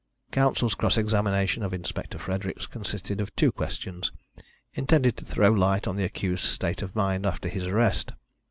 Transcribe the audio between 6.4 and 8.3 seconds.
state of mind after his arrest.